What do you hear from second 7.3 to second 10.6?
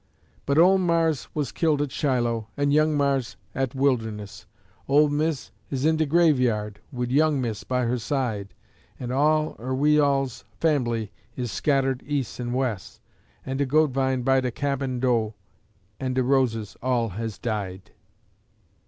Mis' by her side, An' all er we all's